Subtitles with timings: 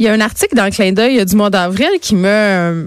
[0.00, 2.86] Il y a un article dans le clin d'œil du mois d'avril qui m'a euh,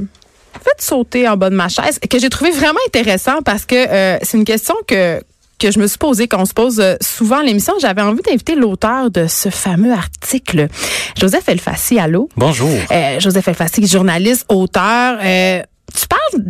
[0.64, 4.18] fait sauter en bas de ma chaise, que j'ai trouvé vraiment intéressant parce que euh,
[4.24, 5.22] c'est une question que
[5.60, 7.76] que je me suis posée, qu'on se pose euh, souvent à l'émission.
[7.80, 10.68] J'avais envie d'inviter l'auteur de ce fameux article,
[11.16, 12.00] Joseph Elfassi.
[12.00, 12.30] Allô?
[12.36, 12.72] Bonjour.
[12.92, 15.20] Euh, Joseph Elfassi, journaliste, auteur.
[15.24, 15.62] Euh,
[15.96, 16.46] tu parles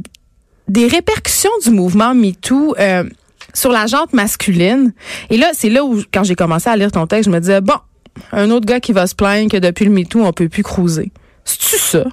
[0.70, 3.04] des répercussions du mouvement MeToo euh,
[3.54, 4.93] sur la jante masculine.
[5.30, 7.59] Et là, c'est là où, quand j'ai commencé à lire ton texte, je me disais,
[7.59, 7.75] bon,
[8.32, 11.12] un autre gars qui va se plaindre que depuis le MeToo, on peut plus cruiser.
[11.46, 12.04] C'est-tu ça?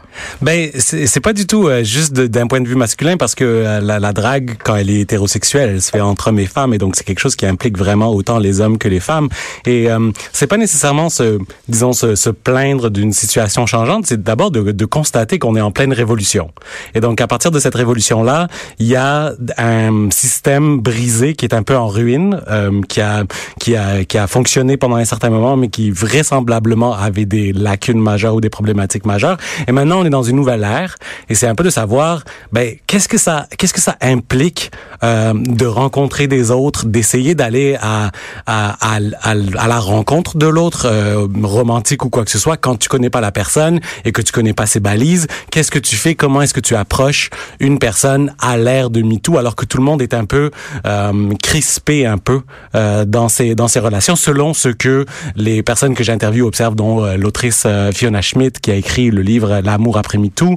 [0.43, 3.81] Ben, c'est pas du tout euh, juste d'un point de vue masculin parce que euh,
[3.81, 6.79] la, la drague, quand elle est hétérosexuelle, elle se fait entre hommes et femmes et
[6.79, 9.29] donc c'est quelque chose qui implique vraiment autant les hommes que les femmes.
[9.67, 14.51] Et euh, c'est pas nécessairement se, disons, se, se plaindre d'une situation changeante, c'est d'abord
[14.51, 16.51] de, de constater qu'on est en pleine révolution.
[16.95, 18.49] Et donc à partir de cette révolution-là,
[18.81, 23.25] il y a un système brisé qui est un peu en ruine, euh, qui a
[23.61, 28.01] qui a qui a fonctionné pendant un certain moment, mais qui vraisemblablement avait des lacunes
[28.01, 29.20] majeures ou des problématiques majeures.
[29.67, 30.97] Et maintenant, on est dans une nouvelle ère,
[31.29, 34.71] et c'est un peu de savoir, ben, qu'est-ce que ça, qu'est-ce que ça implique
[35.03, 38.11] euh, de rencontrer des autres, d'essayer d'aller à
[38.47, 42.77] à, à, à, la rencontre de l'autre, euh, romantique ou quoi que ce soit, quand
[42.77, 45.27] tu connais pas la personne et que tu connais pas ses balises.
[45.51, 46.15] Qu'est-ce que tu fais?
[46.15, 49.85] Comment est-ce que tu approches une personne à l'ère de MeToo, alors que tout le
[49.85, 50.51] monde est un peu
[50.87, 52.43] euh, crispé un peu
[52.75, 57.05] euh, dans ses dans ses relations, selon ce que les personnes que j'interviewe observent, dont
[57.05, 60.57] euh, l'autrice euh, Fiona Schmidt qui a écrit le livre L'amour après MeToo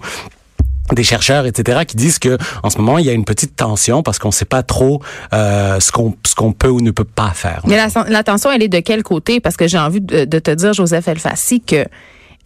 [0.91, 4.03] des chercheurs, etc., qui disent que en ce moment il y a une petite tension
[4.03, 5.01] parce qu'on ne sait pas trop
[5.33, 7.61] euh, ce qu'on peut ou ne peut pas faire.
[7.65, 9.39] Mais la, tension, elle est de quel côté?
[9.39, 11.85] Parce que j'ai envie de, de te dire, Joseph Elfassi, que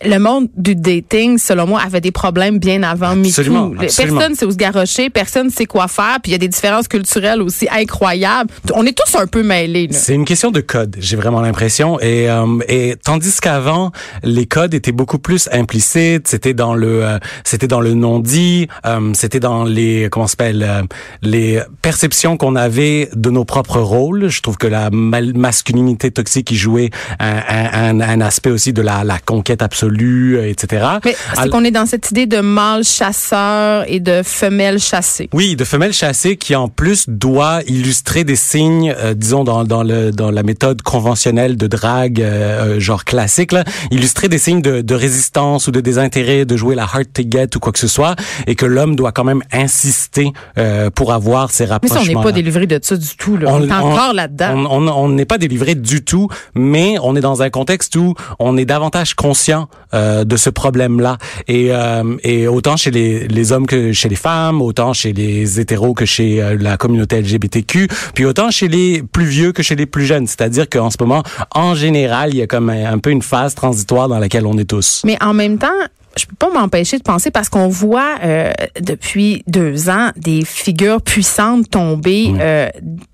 [0.06, 3.84] le monde du dating, selon moi, avait des problèmes bien avant Absolument, MeToo.
[3.84, 4.20] absolument.
[4.20, 6.88] Personne sait où se garrocher, personne sait quoi faire, puis il y a des différences
[6.88, 8.50] culturelles aussi incroyables.
[8.74, 9.88] On est tous un peu mêlés.
[9.92, 12.00] C'est une question de code, j'ai vraiment l'impression.
[12.00, 13.92] Et, euh, et tandis qu'avant,
[14.24, 16.28] les codes étaient beaucoup plus implicites.
[16.28, 18.68] C'était dans le, euh, c'était dans le non-dit.
[18.86, 20.84] euh, c'était dans les, comment s'appelle, euh,
[21.22, 24.28] les perceptions qu'on avait de nos propres rôles.
[24.30, 28.82] Je trouve que la masculinité toxique y jouait un, un, un, un aspect aussi de
[28.82, 30.86] la, la conquête absolue, euh, etc.
[31.06, 35.30] Mais c'est qu'on est dans cette idée de mâle chasseur et de femelle chassée.
[35.34, 39.84] Oui, de femelle chassée qui en plus doit illustrer des signes, euh, disons dans dans
[39.84, 44.62] le dans la méthode conventionnelle de drague euh, euh, genre classique là, illustrer des signes
[44.62, 47.80] de, de résistance ou de désintérêt, de jouer la hard to get ou quoi que
[47.80, 48.16] ce soit,
[48.48, 52.02] et que l'homme doit quand même insister euh, pour avoir ces Mais ça, rapprochements.
[52.02, 53.38] on n'est pas délivré de ça du tout.
[53.38, 53.50] Là.
[53.52, 54.66] On, est encore là-dedans.
[54.70, 58.14] On on- on n'est pas délivré du tout, mais on est dans un contexte où
[58.40, 61.18] on est davantage conscient euh, de ce problème-là.
[61.48, 65.62] Et, euh, et autant chez les, les hommes que chez les femmes, autant chez les
[65.62, 69.76] hétéros que chez euh, la communauté LGBTQ, puis autant chez les plus vieux que chez
[69.76, 70.28] les plus jeunes.
[70.28, 71.24] C'est-à-dire qu'en ce moment,
[71.56, 74.58] en général, il y a comme un, un peu une phase transitoire dans laquelle on
[74.58, 75.04] est tous.
[75.06, 75.68] Mais en même temps,
[76.18, 78.52] je peux pas m'empêcher de penser parce qu'on voit euh,
[78.82, 82.70] depuis deux ans des figures puissantes tomber, euh,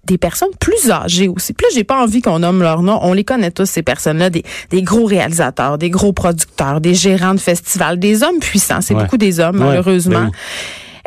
[0.05, 1.53] des personnes plus âgées aussi.
[1.53, 2.99] Plus j'ai pas envie qu'on nomme leur nom.
[3.01, 7.33] On les connaît tous ces personnes-là, des, des gros réalisateurs, des gros producteurs, des gérants
[7.35, 8.81] de festivals, des hommes puissants.
[8.81, 9.03] C'est Ouais.
[9.03, 10.29] beaucoup des hommes Ouais, malheureusement.
[10.29, 10.31] ben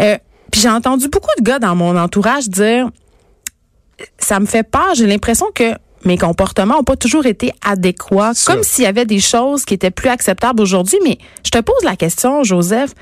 [0.00, 0.18] Euh,
[0.52, 2.88] puis j'ai entendu beaucoup de gars dans mon entourage dire
[4.18, 4.94] ça me fait peur.
[4.94, 5.72] J'ai l'impression que
[6.04, 9.90] mes comportements ont pas toujours été adéquats, comme s'il y avait des choses qui étaient
[9.90, 10.98] plus acceptables aujourd'hui.
[11.04, 12.94] Mais je te pose la question, Joseph.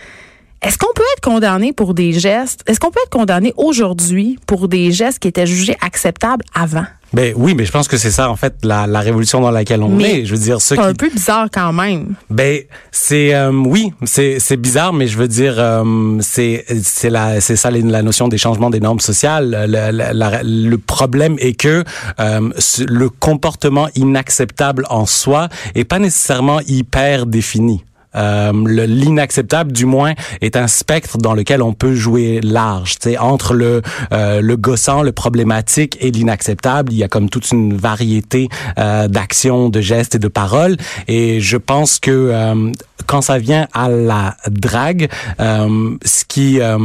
[0.64, 2.62] Est-ce qu'on peut être condamné pour des gestes?
[2.66, 6.84] Est-ce qu'on peut être condamné aujourd'hui pour des gestes qui étaient jugés acceptables avant?
[7.12, 9.82] Ben oui, mais je pense que c'est ça en fait la, la révolution dans laquelle
[9.82, 10.24] on Mais est.
[10.26, 12.14] Je veux dire, C'est qui un peu bizarre quand même.
[12.30, 17.40] Ben c'est euh, oui, c'est c'est bizarre, mais je veux dire euh, c'est c'est la
[17.40, 19.66] c'est ça la notion des changements des normes sociales.
[19.68, 21.84] Le, la- la- le problème est que
[22.18, 22.50] euh,
[22.88, 27.84] le comportement inacceptable en soi est pas nécessairement hyper défini.
[28.16, 32.96] Euh, le- L'inacceptable, du moins, est un spectre dans lequel on peut jouer large.
[32.98, 33.82] Tu sais, entre le
[34.12, 38.48] euh, le gossant, le problématique et l'inacceptable, il y a comme toute une variété
[38.78, 40.76] euh, d'actions, de gestes et de paroles.
[41.08, 42.70] Et je pense que euh,
[43.06, 45.08] quand ça vient à la drague,
[45.40, 46.78] euh, ce qui euh,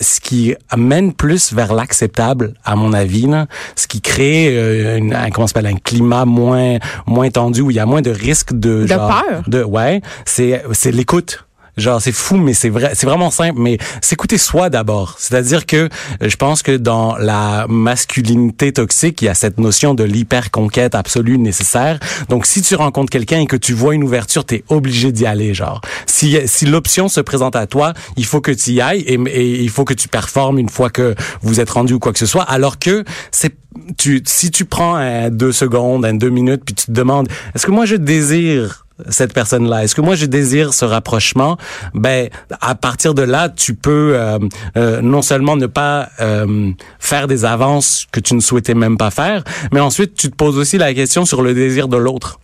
[0.00, 5.14] ce qui mène plus vers l'acceptable, à mon avis, là, ce qui crée euh, une,
[5.14, 8.52] un, comment s'appelle un climat moins moins tendu où il y a moins de risques
[8.52, 9.42] de De genre, peur?
[9.46, 11.45] de ouais, c'est c'est l'écoute.
[11.76, 15.16] Genre c'est fou mais c'est vrai c'est vraiment simple mais s'écouter soi d'abord.
[15.18, 15.88] C'est-à-dire que euh,
[16.22, 20.94] je pense que dans la masculinité toxique, il y a cette notion de l'hyper conquête
[20.94, 21.98] absolue nécessaire.
[22.28, 25.26] Donc si tu rencontres quelqu'un et que tu vois une ouverture, tu es obligé d'y
[25.26, 25.80] aller genre.
[26.06, 29.16] Si si l'option se présente à toi, il faut que tu y ailles et,
[29.62, 32.26] il faut que tu performes une fois que vous êtes rendu ou quoi que ce
[32.26, 33.54] soit alors que c'est
[33.98, 37.66] tu si tu prends un deux secondes, un deux minutes puis tu te demandes est-ce
[37.66, 39.84] que moi je désire cette personne-là?
[39.84, 41.56] Est-ce que moi je désire ce rapprochement?
[41.94, 42.28] Ben
[42.60, 44.38] à partir de là, tu peux euh,
[44.76, 49.10] euh, non seulement ne pas euh, faire des avances que tu ne souhaitais même pas
[49.10, 52.40] faire, mais ensuite tu te poses aussi la question sur le désir de l'autre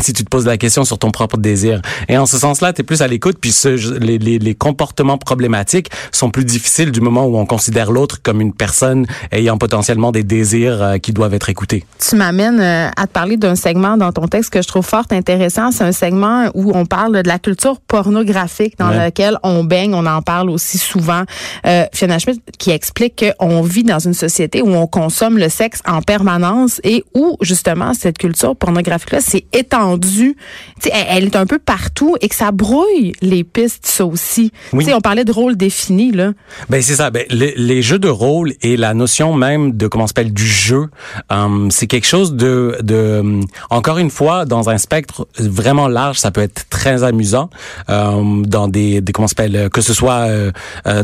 [0.00, 1.80] si tu te poses la question sur ton propre désir.
[2.08, 3.68] Et en ce sens-là, tu es plus à l'écoute, puis ce,
[3.98, 8.40] les, les, les, comportements problématiques sont plus difficiles du moment où on considère l'autre comme
[8.40, 11.84] une personne ayant potentiellement des désirs euh, qui doivent être écoutés.
[11.98, 15.04] Tu m'amènes euh, à te parler d'un segment dans ton texte que je trouve fort
[15.10, 15.72] intéressant.
[15.72, 19.94] C'est un segment où on parle de la culture pornographique dans laquelle on baigne.
[19.94, 21.22] On en parle aussi souvent.
[21.66, 25.80] Euh, Fiona Schmidt qui explique qu'on vit dans une société où on consomme le sexe
[25.86, 29.81] en permanence et où justement cette culture pornographique-là s'est étendue
[30.90, 34.52] elle, est un peu partout et que ça brouille les pistes, ça aussi.
[34.72, 36.32] On parlait de rôle défini, là.
[36.68, 37.10] Ben, c'est ça.
[37.10, 40.88] Ben, les, jeux de rôle et la notion même de, comment s'appelle, du jeu,
[41.30, 43.40] euh, c'est quelque chose de, de,
[43.70, 47.50] encore une fois, dans un spectre vraiment large, ça peut être très amusant,
[47.88, 50.52] euh, dans des, des comment s'appelle, que ce soit euh,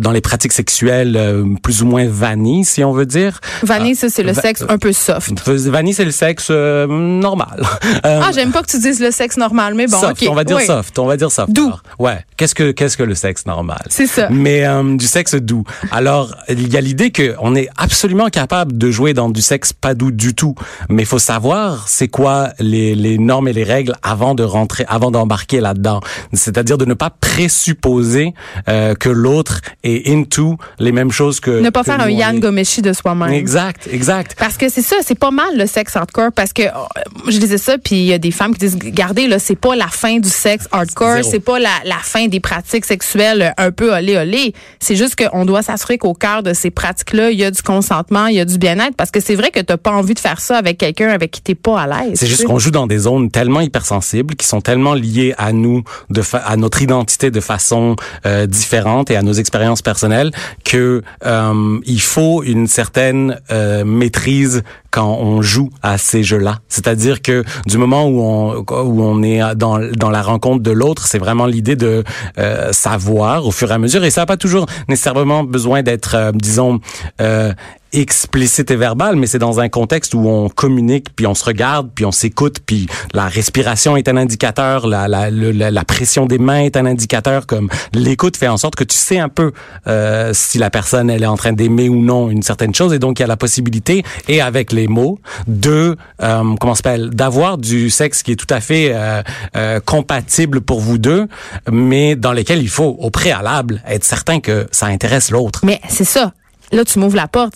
[0.00, 1.18] dans les pratiques sexuelles
[1.62, 3.40] plus ou moins vanille, si on veut dire.
[3.62, 5.48] Vanille, ça, c'est le sexe un peu soft.
[5.48, 7.62] Vanille, c'est le sexe normal.
[8.04, 10.60] ah, j'aime pas que tu dises le sexe normal, mais bon, soft, on va dire
[10.60, 11.50] soft, on va dire soft.
[11.52, 11.72] Doux.
[11.98, 12.24] ouais.
[12.36, 13.80] Qu'est-ce que qu'est-ce que le sexe normal?
[13.88, 14.28] C'est ça.
[14.30, 15.64] Mais euh, du sexe doux.
[15.90, 19.72] Alors, il y a l'idée que on est absolument capable de jouer dans du sexe
[19.72, 20.54] pas doux du tout,
[20.88, 24.84] mais il faut savoir c'est quoi les, les normes et les règles avant de rentrer,
[24.88, 26.00] avant d'embarquer là-dedans.
[26.32, 28.34] C'est-à-dire de ne pas présupposer
[28.68, 32.82] euh, que l'autre est into les mêmes choses que ne pas faire un Yann Gomeshi
[32.82, 33.32] de soi-même.
[33.32, 34.36] Exact, exact.
[34.38, 36.86] Parce que c'est ça, c'est pas mal le sexe hardcore parce que oh,
[37.28, 40.18] je disais ça puis il y a des femmes regardez là, c'est pas la fin
[40.18, 44.54] du sexe hardcore, c'est pas la, la fin des pratiques sexuelles un peu olé olé.
[44.80, 48.26] C'est juste qu'on doit s'assurer qu'au cœur de ces pratiques-là, il y a du consentement,
[48.26, 50.40] il y a du bien-être, parce que c'est vrai que t'as pas envie de faire
[50.40, 52.18] ça avec quelqu'un avec qui t'es pas à l'aise.
[52.18, 55.84] C'est juste qu'on joue dans des zones tellement hypersensibles, qui sont tellement liées à nous,
[56.10, 57.96] de à notre identité de façon
[58.26, 60.30] euh, différente et à nos expériences personnelles,
[60.64, 66.58] que euh, il faut une certaine euh, maîtrise quand on joue à ces jeux-là.
[66.68, 71.06] C'est-à-dire que du moment où on où on est dans dans la rencontre de l'autre,
[71.06, 72.04] c'est vraiment l'idée de
[72.38, 76.14] euh, savoir au fur et à mesure et ça n'a pas toujours nécessairement besoin d'être
[76.14, 76.80] euh, disons
[77.20, 77.52] euh,
[77.92, 81.90] explicite et verbal, mais c'est dans un contexte où on communique, puis on se regarde,
[81.94, 86.60] puis on s'écoute, puis la respiration est un indicateur, la, la, la, pression des mains
[86.60, 89.52] est un indicateur, comme l'écoute fait en sorte que tu sais un peu
[89.86, 92.98] euh, si la personne elle est en train d'aimer ou non une certaine chose, et
[92.98, 97.58] donc il y a la possibilité, et avec les mots, de euh, comment s'appelle, d'avoir
[97.58, 99.22] du sexe qui est tout à fait euh,
[99.56, 101.26] euh, compatible pour vous deux,
[101.70, 105.60] mais dans lequel il faut au préalable être certain que ça intéresse l'autre.
[105.64, 106.32] Mais c'est ça
[106.72, 107.54] là, tu m'ouvres la porte.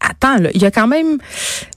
[0.00, 1.18] Attends, il y a quand même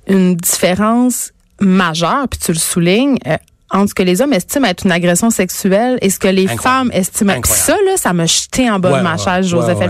[0.08, 3.38] une différence majeure, puis tu le soulignes, euh,
[3.72, 6.92] entre ce que les hommes estiment être une agression sexuelle et ce que les femmes
[6.94, 7.34] estiment.
[7.44, 9.86] Ça, là, ça m'a jeté en bas de ma chaise, Joseph ouais,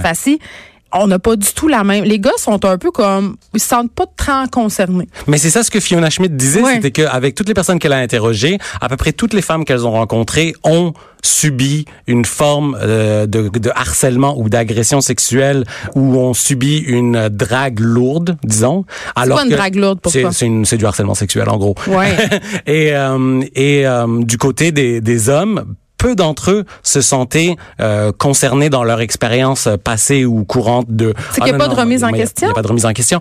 [0.93, 2.03] on n'a pas du tout la même.
[2.03, 5.07] Les gars sont un peu comme, ils se sentent pas très concernés.
[5.27, 7.97] Mais c'est ça ce que Fiona Schmidt disait, c'était qu'avec toutes les personnes qu'elle a
[7.97, 10.93] interrogées, à peu près toutes les femmes qu'elles ont rencontrées ont
[11.23, 15.65] subi une forme euh, de, de, harcèlement ou d'agression sexuelle
[15.95, 18.85] ou ont subi une drague lourde, disons.
[19.15, 21.75] Alors quoi une drague lourde pourquoi C'est du harcèlement sexuel en gros.
[21.87, 22.15] Ouais.
[22.67, 25.75] et euh, et euh, du côté des, des hommes,
[26.06, 31.16] peu d'entre eux se sentaient euh, concernés dans leur expérience passée ou courante de.
[31.31, 32.45] C'est qu'il n'y a, pas de remise en question.
[32.45, 33.19] Il n'y a pas de remise en question.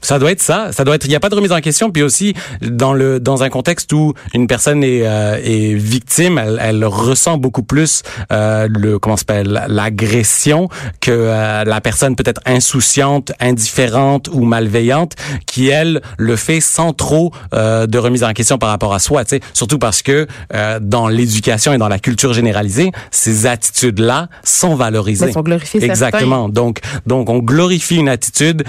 [0.00, 0.72] Euh, ça doit être ça.
[0.72, 1.04] Ça doit être.
[1.04, 1.90] Il n'y a pas de remise en question.
[1.90, 6.58] Puis aussi dans le dans un contexte où une personne est, euh, est victime, elle,
[6.60, 8.02] elle, ressent beaucoup plus
[8.32, 10.68] euh, le comment s'appelle l'agression
[11.00, 15.14] que euh, la personne peut-être insouciante, indifférente ou malveillante
[15.46, 19.24] qui elle le fait sans trop euh, de remise en question par rapport à soi.
[19.24, 23.98] Tu sais, surtout parce que euh, dans l'éducation et dans la culture généralisée, ces attitudes
[23.98, 25.26] là sont valorisées.
[25.26, 25.84] Elles sont glorifiées.
[25.84, 26.48] Exactement.
[26.48, 28.64] Donc donc on glorifie une attitude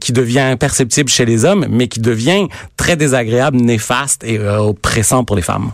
[0.00, 2.46] qui devient perceptible chez les hommes, mais qui devient
[2.76, 5.72] très désagréable, néfaste et euh, oppressant pour les femmes.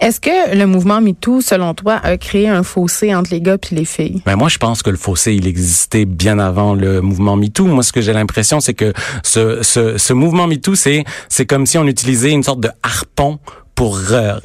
[0.00, 3.74] Est-ce que le mouvement MeToo, selon toi, a créé un fossé entre les gars et
[3.74, 4.20] les filles?
[4.26, 7.64] Ben moi, je pense que le fossé, il existait bien avant le mouvement MeToo.
[7.64, 11.64] Moi, ce que j'ai l'impression, c'est que ce, ce, ce mouvement MeToo, c'est, c'est comme
[11.64, 13.38] si on utilisait une sorte de harpon
[13.76, 14.00] pour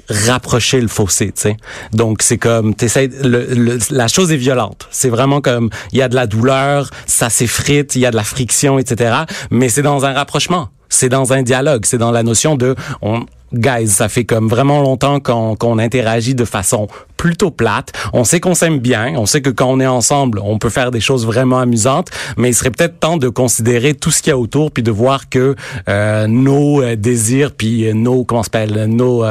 [0.10, 1.58] rapprocher le fossé, tu sais.
[1.94, 4.88] Donc c'est comme t'essaies le, la chose est violente.
[4.92, 8.18] C'est vraiment comme il y a de la douleur, ça s'effrite, il y a de
[8.18, 9.24] la friction, etc.
[9.50, 13.26] Mais c'est dans un rapprochement c'est dans un dialogue, c'est dans la notion de on,
[13.54, 17.92] guys, ça fait comme vraiment longtemps qu'on interagit de façon plutôt plate.
[18.14, 20.92] On sait qu'on s'aime bien, on sait que quand on est ensemble, on peut faire
[20.92, 24.34] des choses vraiment amusantes, mais il serait peut-être temps de considérer tout ce qu'il y
[24.34, 25.56] a autour, puis de voir que
[25.88, 29.24] euh, nos euh, désirs, puis euh, nos comment s'appelle, nos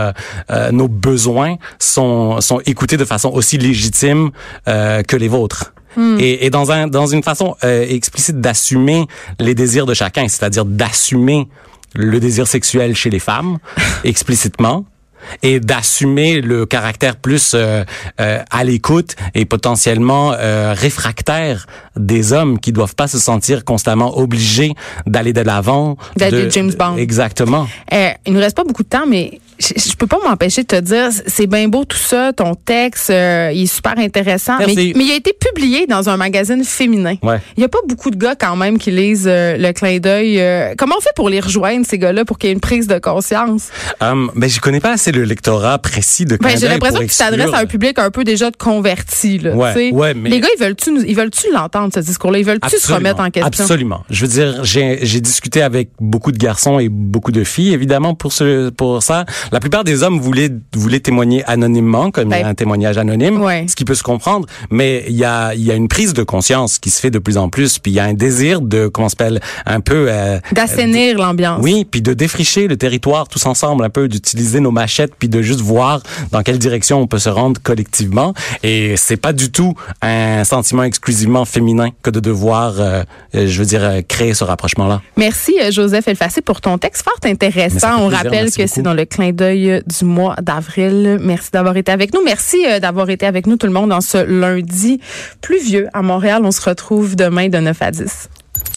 [0.72, 4.30] nos besoins sont sont écoutés de façon aussi légitime
[4.66, 5.72] que les vôtres.
[5.96, 6.18] Hmm.
[6.20, 9.06] Et, et, dans un dans une façon explicite d'assumer
[9.38, 11.48] les désirs de chacun, c'est-à-dire d'assumer
[11.94, 13.58] le désir sexuel chez les femmes
[14.04, 14.84] explicitement
[15.42, 17.84] et d'assumer le caractère plus euh,
[18.20, 21.66] euh, à l'écoute et potentiellement euh, réfractaire
[21.96, 24.72] des hommes qui doivent pas se sentir constamment obligés
[25.06, 25.96] d'aller de l'avant.
[26.16, 26.96] D'être James Bond.
[26.96, 27.68] Exactement.
[27.92, 30.80] il nous reste pas beaucoup de temps, mais je, je peux pas m'empêcher de te
[30.80, 35.04] dire, c'est bien beau tout ça, ton texte, euh, il est super intéressant, mais, mais,
[35.04, 37.16] il a été publié dans un magazine féminin.
[37.22, 37.40] Ouais.
[37.56, 40.40] Il y a pas beaucoup de gars quand même qui lisent euh, le clin d'œil.
[40.40, 42.86] Euh, comment on fait pour les rejoindre ces gars-là pour qu'il y ait une prise
[42.86, 43.68] de conscience?
[44.00, 47.16] Um, Ben je connais pas assez le lectorat précis de ben, J'ai l'impression que tu
[47.16, 49.38] t'adresses à un public un peu déjà de converti.
[49.38, 50.30] Là, ouais, ouais, mais...
[50.30, 52.38] Les gars, ils veulent-tu, ils veulent-tu l'entendre ce discours-là?
[52.38, 53.64] Ils veulent-tu se remettre en question?
[53.64, 54.04] Absolument.
[54.10, 58.32] Je veux dire, j'ai discuté avec beaucoup de garçons et beaucoup de filles, évidemment pour
[58.32, 59.24] ce pour ça.
[59.52, 63.84] La plupart des hommes voulait voulait témoigner anonymement, comme ben, un témoignage anonyme, ce qui
[63.84, 64.46] peut se comprendre.
[64.70, 67.18] Mais il y a il y a une prise de conscience qui se fait de
[67.18, 70.38] plus en plus, puis il y a un désir de comment s'appelle un peu euh,
[70.52, 71.60] d'assainir l'ambiance.
[71.62, 75.42] Oui, puis de défricher le territoire tous ensemble, un peu d'utiliser nos machettes, puis de
[75.42, 78.34] juste voir dans quelle direction on peut se rendre collectivement.
[78.62, 83.02] Et c'est pas du tout un sentiment exclusivement féminin que de devoir, euh,
[83.34, 85.02] je veux dire, euh, créer ce rapprochement-là.
[85.16, 88.00] Merci Joseph Elfacé pour ton texte fort intéressant.
[88.00, 91.18] On rappelle que c'est dans le clin du mois d'avril.
[91.20, 92.20] Merci d'avoir été avec nous.
[92.24, 95.00] Merci euh, d'avoir été avec nous tout le monde dans ce lundi
[95.40, 96.42] pluvieux à Montréal.
[96.44, 98.28] On se retrouve demain de 9 à 10.